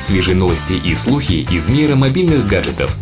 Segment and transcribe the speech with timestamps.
[0.00, 2.96] Свежие новости и слухи из мира мобильных гаджетов.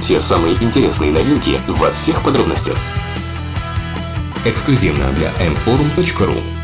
[0.00, 2.78] Те самые интересные новинки во всех подробностях.
[4.46, 6.57] Эксклюзивно для mforum.ru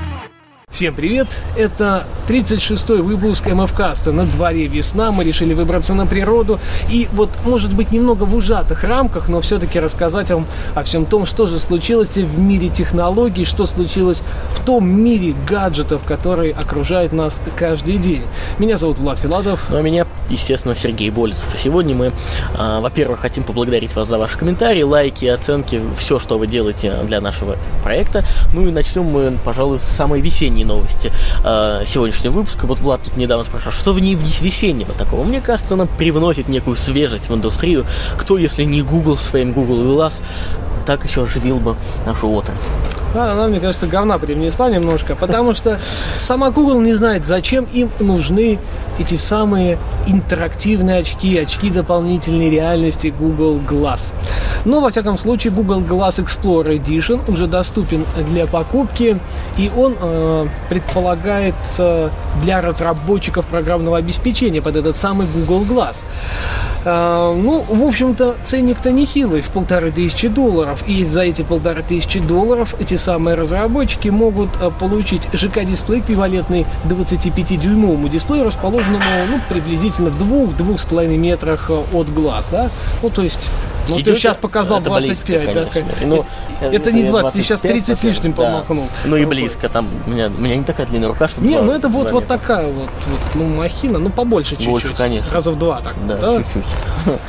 [0.75, 1.29] Всем привет!
[1.57, 4.11] Это 36-й выпуск МФКаста.
[4.11, 6.59] На дворе весна, мы решили выбраться на природу.
[6.91, 11.27] И вот, может быть, немного в ужатых рамках, но все-таки рассказать вам о всем том,
[11.27, 14.23] что же случилось в мире технологий, что случилось
[14.53, 18.25] в том мире гаджетов, который окружает нас каждый день.
[18.59, 19.67] Меня зовут Влад Филадов.
[19.71, 21.55] Ну, а меня, естественно, Сергей Болесов.
[21.55, 22.13] И сегодня мы,
[22.57, 27.21] а, во-первых, хотим поблагодарить вас за ваши комментарии, лайки, оценки, все, что вы делаете для
[27.21, 28.25] нашего проекта.
[28.53, 31.13] Ну и начнем мы, пожалуй, с самой весенней новости
[31.45, 32.67] э, сегодняшнего выпуска.
[32.67, 35.25] Вот Влад тут недавно спрашивал, что в ней весеннего такого?
[35.25, 37.87] Мне кажется, она привносит некую свежесть в индустрию.
[38.19, 40.23] Кто, если не Google своим Google Glass,
[40.87, 42.69] так еще оживил бы нашу отрасль.
[43.15, 45.79] Она, мне кажется, говна привнесла немножко, потому что
[46.19, 48.59] сама Google не знает, зачем им нужны
[48.99, 54.13] эти самые интерактивные очки, очки дополнительной реальности Google Glass.
[54.65, 59.19] Но, во всяком случае, Google Glass Explorer Edition уже доступен для покупки,
[59.59, 62.11] и он э, предполагается
[62.43, 66.05] для разработчиков программного обеспечения под этот самый Google Glass.
[66.85, 72.21] Э, ну, в общем-то, ценник-то нехилый, в полторы тысячи долларов, и за эти полторы тысячи
[72.21, 80.19] долларов эти самые разработчики могут э, получить ЖК-дисплей, эквивалентный 25-дюймовому дисплею, расположенному ну, приблизительно в
[80.19, 82.49] двух-двух с половиной метрах э, от глаз.
[82.51, 82.71] Да?
[83.03, 83.49] Ну, то есть
[83.89, 86.07] ну, ты сейчас показал это 25, близко, да?
[86.07, 86.25] Ну,
[86.61, 88.45] это не 20, ты сейчас 30 с лишним да.
[88.45, 88.89] помахнул.
[89.05, 91.47] Ну и близко, там у меня, у меня не такая длинная рука, чтобы...
[91.47, 94.69] Не, ну это вот, вот такая вот, вот, ну махина, ну побольше чуть-чуть.
[94.69, 95.33] Больше, конечно.
[95.33, 95.95] Раза в два так.
[96.07, 96.37] Да, да?
[96.37, 96.65] чуть-чуть.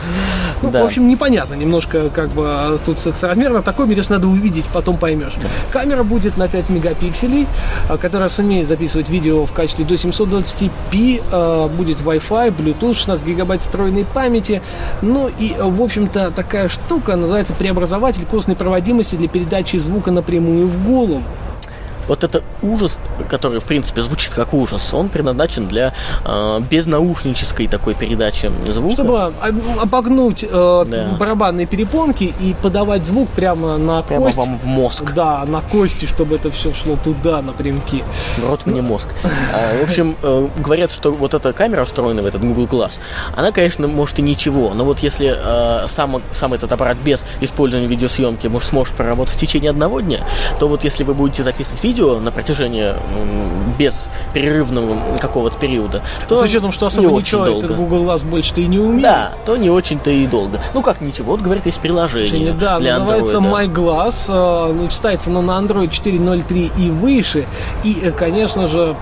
[0.61, 0.81] Ну, да.
[0.81, 5.33] в общем, непонятно немножко, как бы, а тут размерно такой, мне надо увидеть, потом поймешь.
[5.41, 5.49] Да.
[5.71, 7.45] Камера будет на 5 мегапикселей,
[7.89, 13.61] а, которая сумеет записывать видео в качестве до 720p, а, будет Wi-Fi, Bluetooth, 16 гигабайт
[13.61, 14.61] встроенной памяти,
[15.01, 20.87] ну и, в общем-то, такая штука называется преобразователь костной проводимости для передачи звука напрямую в
[20.87, 21.23] голову
[22.07, 22.97] вот это ужас,
[23.29, 25.93] который, в принципе, звучит как ужас, он предназначен для
[26.23, 28.93] э, безнаушнической такой передачи звука.
[28.93, 29.33] Чтобы
[29.81, 31.15] обогнуть э, да.
[31.19, 34.37] барабанные перепонки и подавать звук прямо на прямо кость.
[34.37, 35.13] вам в мозг.
[35.13, 38.03] Да, на кости, чтобы это все шло туда, напрямки.
[38.37, 39.07] В рот мне мозг.
[39.53, 42.93] А, в общем, э, говорят, что вот эта камера встроенная в этот Google Glass,
[43.35, 47.87] она, конечно, может и ничего, но вот если э, сам, сам этот аппарат без использования
[47.87, 50.19] видеосъемки может, сможет проработать в течение одного дня,
[50.59, 52.93] то вот если вы будете записывать видео, видео на протяжении
[53.77, 57.65] без перерывного какого-то периода, то С учетом, что особо ничего долго.
[57.65, 59.01] этот Google Glass больше-то и не умеет.
[59.01, 60.59] Да, то не очень-то и долго.
[60.73, 63.69] Ну как ничего, вот говорит, есть приложение Да, для называется Android.
[63.69, 67.47] My Glass, э, читается оно на Android 4.0.3 и выше,
[67.83, 68.95] и, э, конечно же,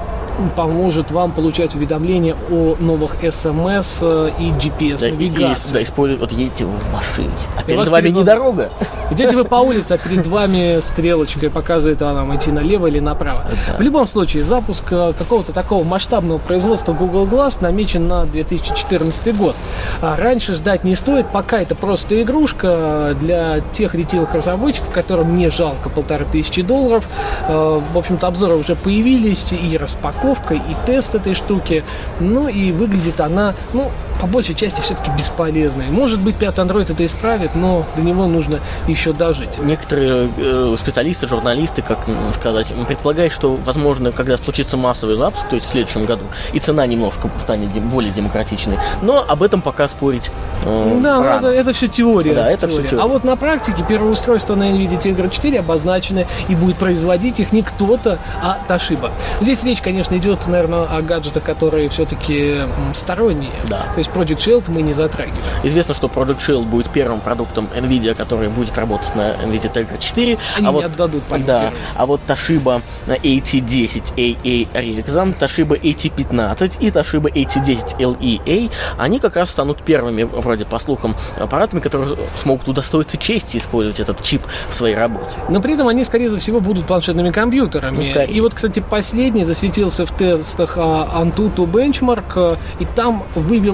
[0.55, 5.67] поможет вам получать уведомления о новых смс э, и GPS-навигации.
[5.67, 8.15] Да, да, используют, вот едете в машине, а перед вами перед...
[8.15, 8.69] не дорога.
[9.11, 13.45] Идете вы по улице, а перед вами стрелочкой показывает она вам идти налево или направо.
[13.67, 13.77] Да.
[13.77, 19.55] В любом случае, запуск э, какого-то такого масштабного производства Google Glass намечен на 2014 год.
[20.01, 25.49] А раньше ждать не стоит, пока это просто игрушка для тех ритейловых разработчиков, которым не
[25.49, 27.07] жалко полторы тысячи долларов.
[27.47, 31.83] Э, в общем-то, обзоры уже появились и распаковки упаковка и тест этой штуки.
[32.19, 33.91] Ну и выглядит она, ну,
[34.21, 35.87] по большей части все-таки бесполезной.
[35.89, 39.57] Может быть, пятый Android это исправит, но до него нужно еще дожить.
[39.59, 41.99] Некоторые э, специалисты, журналисты, как
[42.33, 46.23] сказать, предполагают, что, возможно, когда случится массовый запуск, то есть в следующем году,
[46.53, 48.77] и цена немножко станет более демократичной.
[49.01, 50.31] Но об этом пока спорить
[50.65, 51.47] э, Да, рано.
[51.47, 52.33] это, это все теория.
[52.33, 52.81] Да, это теория.
[52.81, 53.03] все теория.
[53.03, 57.51] А вот на практике первое устройство на NVIDIA Tegra 4 обозначено, и будет производить их
[57.51, 59.11] не кто-то, а Toshiba.
[59.41, 62.61] Здесь речь, конечно, конечно, идет, наверное, о гаджетах, которые все-таки
[62.93, 63.51] сторонние.
[63.67, 63.83] Да.
[63.93, 65.41] То есть Project Shield мы не затрагиваем.
[65.63, 70.37] Известно, что Project Shield будет первым продуктом NVIDIA, который будет работать на NVIDIA Tegra 4.
[70.57, 76.77] Они а не вот, отдадут по Да, а вот Toshiba AT10 AA Rexon, Toshiba AT15
[76.79, 82.67] и Toshiba AT10 LEA, они как раз станут первыми, вроде по слухам, аппаратами, которые смогут
[82.67, 85.37] удостоиться чести использовать этот чип в своей работе.
[85.49, 88.11] Но при этом они, скорее всего, будут планшетными компьютерами.
[88.13, 93.23] Ну, и вот, кстати, последний засветился в тестах Antutu Benchmark, э, и там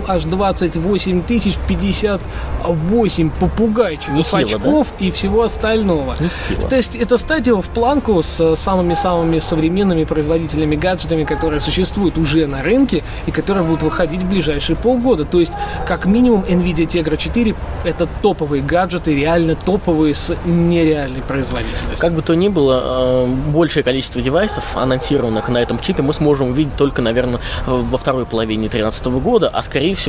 [0.07, 5.05] аж 28 тысяч 58 попугайчиков, Нехило, очков да?
[5.05, 6.15] и всего остального.
[6.19, 6.69] Нехило.
[6.69, 12.61] То есть это стадио в планку с самыми-самыми современными производителями гаджетами, которые существуют уже на
[12.61, 15.25] рынке и которые будут выходить в ближайшие полгода.
[15.25, 15.53] То есть,
[15.87, 21.99] как минимум, NVIDIA Tegra 4 это топовые гаджеты, реально топовые с нереальной производительностью.
[21.99, 26.49] Как бы то ни было, э, большее количество девайсов, анонсированных на этом чипе, мы сможем
[26.49, 30.08] увидеть только, наверное, во второй половине 2013 года, а скорее всего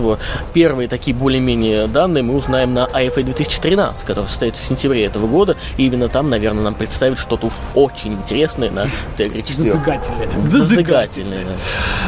[0.53, 5.57] первые такие более-менее данные мы узнаем на IFA 2013, который состоится в сентябре этого года,
[5.77, 8.87] и именно там, наверное, нам представят что-то уж очень интересное на
[9.17, 9.73] Tigre 4.
[9.73, 10.29] Зажигательное.
[10.51, 11.53] Зажигательное, да.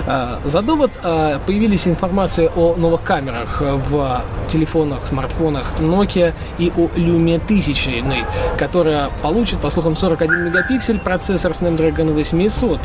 [0.06, 6.88] А, Зато вот а, появились информации о новых камерах в телефонах, смартфонах Nokia и о
[6.96, 8.26] Lumia 1000,
[8.58, 12.80] которая получит, по слухам, 41 мегапиксель процессор Snapdragon 800.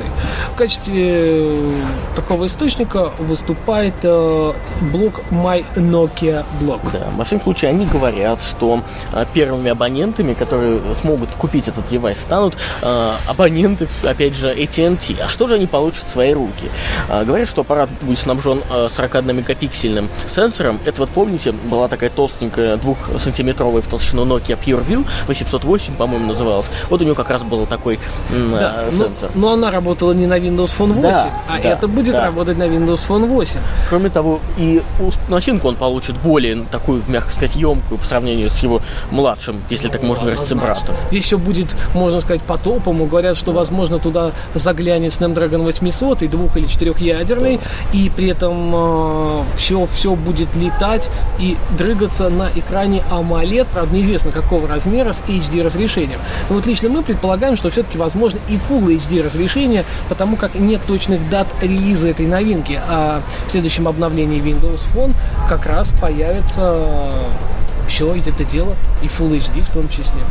[0.53, 1.73] В качестве э,
[2.15, 3.93] такого источника выступает
[4.97, 6.79] блок My Nokia Blog.
[6.91, 8.81] Да, во всяком случае, они говорят, что
[9.13, 15.15] а, первыми абонентами, которые смогут купить этот девайс, станут а, абоненты, опять же, AT&T.
[15.23, 16.69] А что же они получат в свои руки?
[17.09, 20.79] А, говорят, что аппарат будет снабжен а, 41-мегапиксельным сенсором.
[20.85, 26.67] Это вот, помните, была такая толстенькая, двухсантиметровая в толщину Nokia PureView 808, по-моему, называлась.
[26.89, 27.99] Вот у него как раз был такой
[28.29, 29.29] Да, но, сенсор.
[29.35, 32.25] но она работала не на Windows Phone 8, Да, а да, это будет да.
[32.25, 33.59] работать на Windows Phone 8.
[33.89, 34.81] Кроме того, и
[35.29, 38.81] начинку он получит более такую, мягко сказать, емкую по сравнению с его
[39.11, 40.95] младшим, если так можно выразиться, братом.
[41.09, 43.05] Здесь все будет, можно сказать, по-топовому.
[43.05, 47.59] Говорят, что, возможно, туда заглянет Snapdragon 800 и двух- или четырехъядерный,
[47.93, 54.67] и при этом все, все будет летать и дрыгаться на экране AMOLED, правда, неизвестно какого
[54.67, 56.19] размера, с HD разрешением.
[56.49, 60.81] Но вот лично мы предполагаем, что все-таки возможно и Full HD разрешение, потому как нет
[60.87, 65.13] точных дат релиза этой новинки, а в следующем обновлении Windows Phone
[65.49, 67.11] как раз появится
[67.87, 70.21] все это дело, и Full HD в том числе.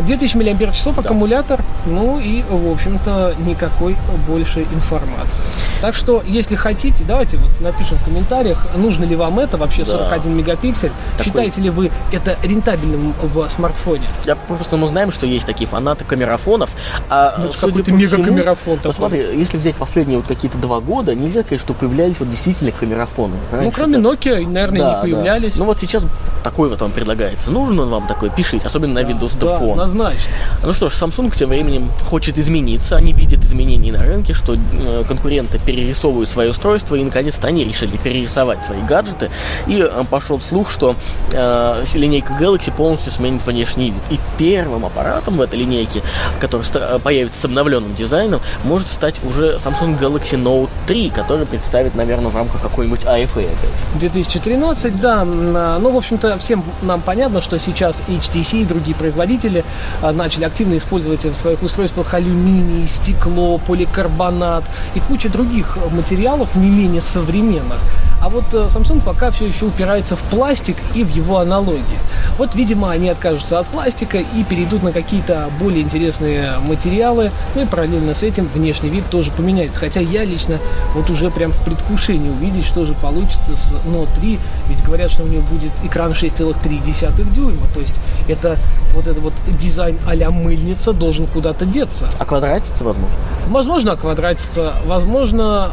[0.00, 3.96] 2000 мАч аккумулятор, ну и, в общем-то, никакой
[4.26, 5.42] больше информации.
[5.80, 9.92] Так что, если хотите, давайте вот напишем в комментариях, нужно ли вам это, вообще Да.
[9.92, 14.06] 41 мегапиксель, Такой- считаете ли вы это рентабельным в смартфоне?
[14.24, 16.70] Я просто мы знаем, что есть такие фанаты камерафонов.
[17.08, 18.92] А, Ну, судя какой-то по мегакамерафон всему.
[18.92, 23.34] Посмотри, если взять последние вот какие-то два года, нельзя сказать, что появлялись вот действительно камерафоны.
[23.52, 25.00] Ну, Раньше кроме это- Nokia, наверное, Да, не да.
[25.02, 25.56] появлялись.
[25.56, 26.04] Ну вот сейчас
[26.42, 27.50] такой вот вам предлагается.
[27.50, 28.30] Нужен он вам такой?
[28.30, 29.83] Пишите, особенно на Windows да, Phone.
[29.84, 30.32] Однозначно.
[30.62, 32.96] Ну что ж, Samsung тем временем хочет измениться.
[32.96, 37.96] Они видят изменения на рынке, что э, конкуренты перерисовывают свои устройства, и наконец-то они решили
[37.96, 39.30] перерисовать свои гаджеты.
[39.66, 40.96] И э, пошел слух, что
[41.32, 44.02] э, линейка Galaxy полностью сменит внешний вид.
[44.10, 46.02] И первым аппаратом в этой линейке,
[46.40, 51.94] который ста- появится с обновленным дизайном, может стать уже Samsung Galaxy Note 3, который представит,
[51.94, 53.40] наверное, в рамках какой-нибудь AFA.
[53.44, 53.98] опять.
[54.00, 55.22] 2013, да.
[55.26, 59.64] а, Ну, в общем-то, всем нам понятно, что сейчас HTC и другие производители
[60.02, 67.00] начали активно использовать в своих устройствах алюминий, стекло, поликарбонат и куча других материалов не менее
[67.00, 67.78] современных.
[68.24, 71.98] А вот э, Samsung пока все еще упирается в пластик и в его аналогии.
[72.38, 77.30] Вот, видимо, они откажутся от пластика и перейдут на какие-то более интересные материалы.
[77.54, 79.78] Ну и параллельно с этим внешний вид тоже поменяется.
[79.78, 80.58] Хотя я лично
[80.94, 84.38] вот уже прям в предвкушении увидеть, что же получится с Note 3.
[84.70, 87.66] Ведь говорят, что у нее будет экран 6,3 дюйма.
[87.74, 88.56] То есть это
[88.94, 92.08] вот это вот дизайн а-ля мыльница должен куда-то деться.
[92.18, 93.18] А квадратица, возможно?
[93.48, 95.72] Возможно, квадратится, возможно,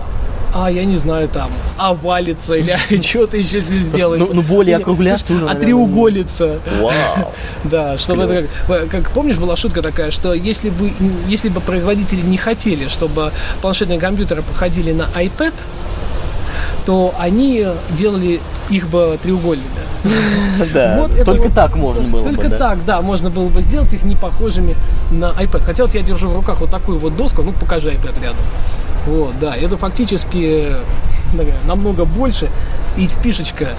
[0.53, 4.19] а, я не знаю, там, овалится или что-то еще с ним сделать.
[4.19, 6.59] ну- ну, более округляться уже, А наверное, треуголится.
[6.79, 7.33] Вау!
[7.63, 10.91] Да, чтобы это как, как помнишь, была шутка такая, что если бы
[11.27, 13.31] если бы производители не хотели, чтобы
[13.61, 15.53] планшетные компьютеры походили на iPad,
[16.85, 18.39] то они делали
[18.71, 19.67] их бы треугольными.
[20.73, 22.57] Да, Вот только вот- так можно было Только бы, да.
[22.57, 24.75] так, да, можно было бы сделать их не похожими
[25.11, 25.61] на iPad.
[25.63, 28.43] Хотя вот я держу в руках вот такую вот доску, ну покажи iPad рядом.
[29.07, 30.73] Вот, да, это фактически
[31.33, 32.49] наверное, намного больше.
[32.97, 33.69] И фишечка.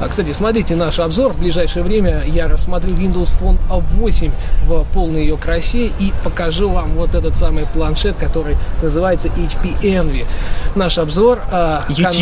[0.00, 1.32] А, Кстати, смотрите наш обзор.
[1.32, 4.30] В ближайшее время я рассмотрю Windows Phone 8
[4.68, 10.24] в полной ее красе и покажу вам вот этот самый планшет, который называется HP Envy.
[10.76, 11.40] Наш обзор.
[11.50, 12.12] а, кан-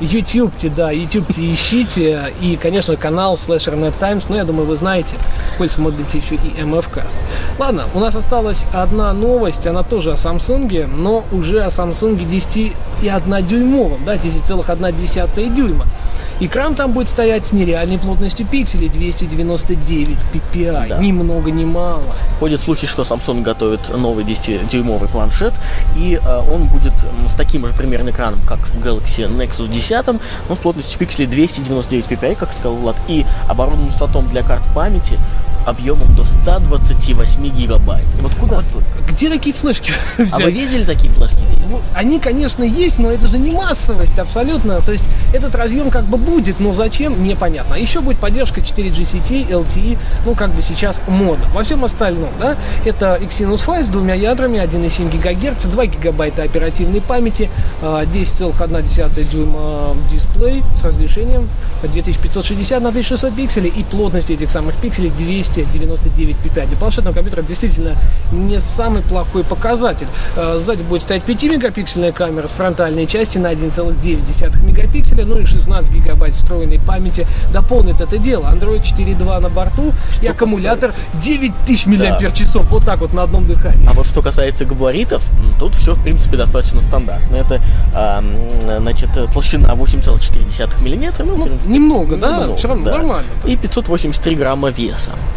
[0.00, 0.68] Ютубте.
[0.68, 2.32] Да, Ютубте ищите.
[2.40, 4.26] И, конечно, канал Slasher Net Times.
[4.28, 5.16] Ну, я думаю, вы знаете.
[5.58, 7.18] Пользуется может быть еще и MFcast.
[7.58, 9.66] Ладно, у нас осталась одна новость.
[9.66, 12.56] Она тоже о Samsung, но уже о Samsung 10
[13.02, 15.86] и 1 дюймовом, да, 10,1 дюйма.
[16.42, 20.88] Экран там будет стоять с нереальной плотностью пикселей 299 ppi.
[20.88, 20.96] Да.
[20.96, 22.02] Ни много, ни мало.
[22.38, 25.52] Ходят слухи, что Samsung готовит новый 10-дюймовый планшет,
[25.96, 29.89] и э, он будет с таким же примерно экраном, как в Galaxy Nexus 10,
[30.48, 35.18] но с плотностью пикселей 299 ppi, как сказал Влад, и оборудованным слотом для карт памяти
[35.70, 38.04] объемом до 128 гигабайт.
[38.20, 39.10] Вот куда вот, только?
[39.10, 40.32] Где такие флешки взять?
[40.40, 41.38] А вы видели такие флешки?
[41.70, 44.80] Ну, они, конечно, есть, но это же не массовость абсолютно.
[44.80, 47.76] То есть этот разъем как бы будет, но зачем, непонятно.
[47.76, 51.46] А еще будет поддержка 4G сетей, LTE, ну как бы сейчас мода.
[51.54, 57.00] Во всем остальном, да, это Exynos 5 с двумя ядрами, 1,7 ГГц, 2 гигабайта оперативной
[57.00, 57.48] памяти,
[57.82, 61.48] а, 10,1 дюйма дисплей с разрешением
[61.82, 66.68] 2560 на 1600 пикселей и плотность этих самых пикселей 200 99P5.
[66.68, 67.96] Для планшетного компьютера действительно
[68.32, 70.06] не самый плохой показатель.
[70.36, 75.92] Э, сзади будет стоять 5-мегапиксельная камера с фронтальной части на 1,9 мегапикселя, ну и 16
[75.92, 78.46] гигабайт встроенной памяти дополнит это дело.
[78.46, 81.20] Android 4.2 на борту что и аккумулятор касается...
[81.22, 81.98] 9000 мАч.
[81.98, 82.60] Да.
[82.70, 83.86] Вот так вот на одном дыхании.
[83.88, 85.22] А вот что касается габаритов,
[85.58, 87.36] тут все, в принципе, достаточно стандартно.
[87.36, 87.60] Это,
[87.94, 91.24] э, значит, толщина 8,4 мм.
[91.24, 92.32] Ну, ну, немного, да?
[92.32, 92.98] Немного, все равно да.
[92.98, 93.28] нормально.
[93.44, 95.12] И 583 грамма веса.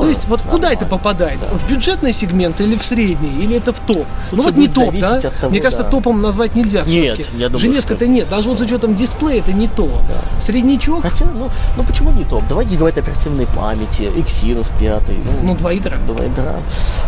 [0.00, 1.38] То есть вот куда это попадает?
[1.40, 1.46] Да.
[1.56, 3.44] В бюджетный сегмент или в средний?
[3.44, 4.06] Или это в топ?
[4.30, 5.20] Тут ну вот не топ, да?
[5.20, 5.90] того, Мне кажется, да.
[5.90, 6.82] топом назвать нельзя.
[6.84, 8.28] Нет, я думаю, Железка-то нет.
[8.28, 9.90] Даже вот с учетом дисплея это не то.
[10.40, 12.46] Среднячок, Хотя, ну, ну почему не топ?
[12.48, 15.96] 2 гигабайта оперативной памяти, Exynos 5, ну, ну 2 ядра.
[16.06, 16.56] давай, да.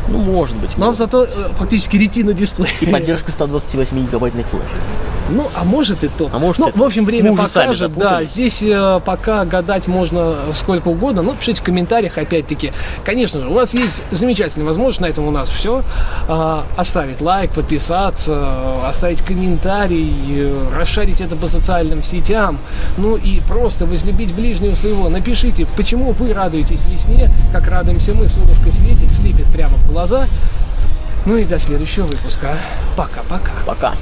[0.09, 0.76] Ну, может быть.
[0.76, 0.99] Но может.
[0.99, 1.28] зато э,
[1.59, 2.71] фактически ретина дисплей.
[2.81, 4.81] И поддержка 128 гигабайтных флешек.
[5.31, 6.31] Ну, а может и то.
[6.33, 7.93] А может ну, в общем, время Мы покажет.
[7.97, 11.23] Да, здесь э, пока гадать можно сколько угодно.
[11.23, 12.73] Но пишите в комментариях, опять-таки.
[13.04, 15.83] Конечно же, у вас есть замечательная возможность, на этом у нас все.
[16.76, 22.59] оставить лайк, подписаться, оставить комментарий, расшарить это по социальным сетям.
[22.97, 25.09] Ну и просто возлюбить ближнего своего.
[25.09, 28.28] Напишите, почему вы радуетесь весне, как радуемся мы.
[28.28, 30.26] Солнышко светит, слепит прямо в глаза.
[31.25, 32.56] Ну и до следующего выпуска.
[32.97, 33.52] Пока-пока.
[33.66, 33.95] Пока.